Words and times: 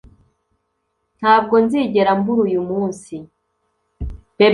ntabwo 1.19 1.55
nzigera 1.63 2.11
mbura 2.19 2.41
uyu 2.47 2.61
munsi 2.69 3.15